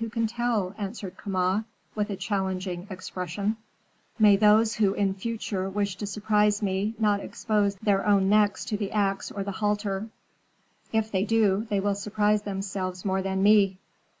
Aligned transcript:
Who 0.00 0.08
can 0.10 0.26
tell?" 0.26 0.74
answered 0.78 1.16
Kama, 1.16 1.64
with 1.94 2.10
a 2.10 2.16
challenging 2.16 2.88
expression. 2.90 3.56
"May 4.18 4.34
those 4.34 4.74
who 4.74 4.94
in 4.94 5.14
future 5.14 5.70
wish 5.70 5.94
to 5.98 6.08
surprise 6.08 6.60
me 6.60 6.96
not 6.98 7.20
expose 7.20 7.76
their 7.76 8.04
own 8.04 8.28
necks 8.28 8.64
to 8.64 8.76
the 8.76 8.90
axe 8.90 9.30
or 9.30 9.44
the 9.44 9.52
halter; 9.62 10.08
if 10.92 11.12
they 11.12 11.22
do, 11.22 11.68
they 11.70 11.78
will 11.78 11.94
surprise 11.94 12.42
themselves 12.42 13.04
more 13.04 13.22
than 13.22 13.44
me." 13.44 13.78